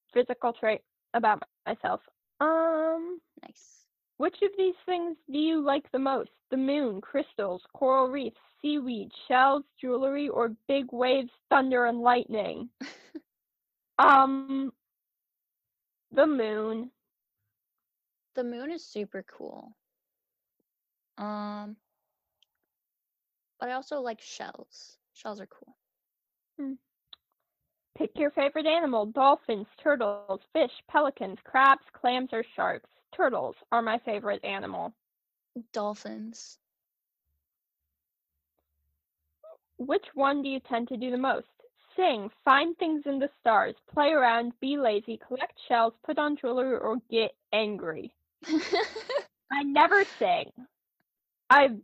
[0.00, 0.82] physical trait
[1.14, 2.00] about myself.
[2.40, 3.86] Um, Nice.
[4.18, 6.30] which of these things do you like the most?
[6.50, 12.70] The moon, crystals, coral reefs, seaweed, shells, jewelry, or big waves, thunder, and lightning?
[13.98, 14.72] um,
[16.12, 16.92] the moon.
[18.34, 19.76] The moon is super cool.
[21.18, 21.76] Um,
[23.60, 24.98] but I also like shells.
[25.14, 25.76] Shells are cool.
[26.58, 26.74] Hmm.
[27.98, 32.90] Pick your favorite animal dolphins, turtles, fish, pelicans, crabs, clams, or sharks.
[33.12, 34.94] Turtles are my favorite animal.
[35.72, 36.58] Dolphins.
[39.78, 41.46] Which one do you tend to do the most?
[41.96, 46.76] sing, find things in the stars, play around, be lazy, collect shells, put on jewelry,
[46.76, 48.14] or get angry.
[49.52, 50.50] I never sing.
[51.50, 51.76] I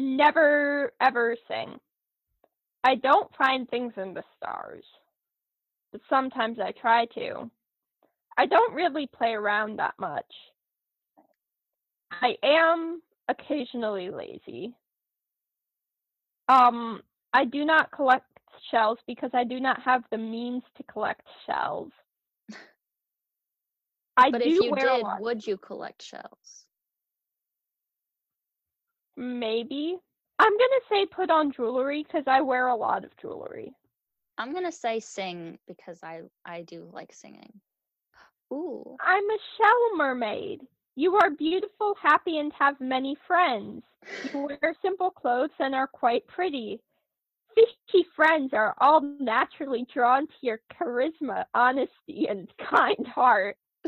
[0.00, 1.78] never ever sing.
[2.82, 4.84] I don't find things in the stars,
[5.92, 7.50] but sometimes I try to.
[8.38, 10.32] I don't really play around that much.
[12.10, 14.74] I am occasionally lazy.
[16.48, 18.26] Um, I do not collect
[18.70, 21.92] shells because I do not have the means to collect shells.
[24.16, 26.66] I but do if you did, would you collect shells?
[29.20, 29.98] Maybe.
[30.38, 33.74] I'm gonna say put on jewelry because I wear a lot of jewelry.
[34.38, 37.52] I'm gonna say sing because I I do like singing.
[38.52, 38.96] Ooh.
[38.98, 40.62] I'm a shell mermaid.
[40.96, 43.82] You are beautiful, happy, and have many friends.
[44.32, 46.80] You wear simple clothes and are quite pretty.
[47.54, 53.58] Fishy friends are all naturally drawn to your charisma, honesty, and kind heart.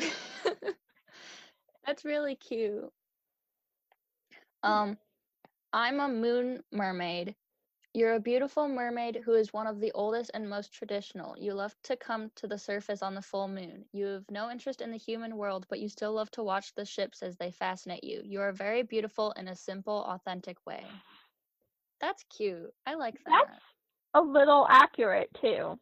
[1.86, 2.92] That's really cute.
[4.62, 4.96] Um,
[5.72, 7.36] I'm a moon mermaid.
[7.92, 11.36] You're a beautiful mermaid who is one of the oldest and most traditional.
[11.38, 13.86] You love to come to the surface on the full moon.
[13.92, 16.84] You have no interest in the human world, but you still love to watch the
[16.84, 18.22] ships as they fascinate you.
[18.24, 21.02] You are very beautiful in a simple, authentic way.
[22.00, 22.74] That's cute.
[22.86, 23.60] I like that.
[23.60, 25.78] That's a little accurate too.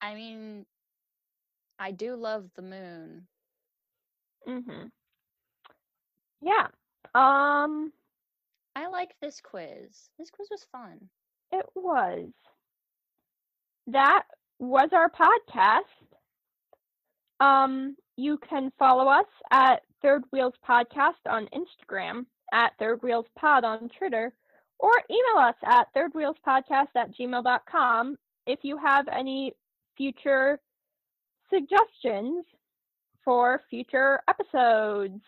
[0.00, 0.66] I mean,
[1.78, 3.28] I do love the moon.
[4.46, 4.90] Mhm.
[6.40, 6.68] Yeah.
[7.14, 7.92] Um
[8.78, 10.08] I liked this quiz.
[10.20, 11.00] This quiz was fun.
[11.50, 12.28] it was.
[13.88, 14.22] That
[14.60, 15.80] was our podcast.
[17.40, 23.64] Um you can follow us at Third Wheels Podcast on Instagram, at Third Wheels Pod
[23.64, 24.32] on Twitter,
[24.78, 28.16] or email us at thirdwheelspodcast at gmail.com
[28.46, 29.54] if you have any
[29.96, 30.60] future
[31.52, 32.44] suggestions
[33.24, 35.20] for future episodes.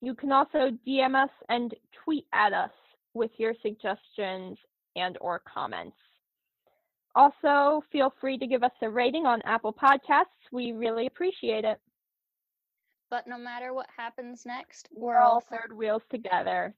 [0.00, 1.74] You can also DM us and
[2.04, 2.70] tweet at us
[3.14, 4.58] with your suggestions
[4.96, 5.96] and or comments.
[7.16, 10.24] Also, feel free to give us a rating on Apple Podcasts.
[10.50, 11.80] We really appreciate it.
[13.10, 16.74] But no matter what happens next, We're all third wheels together.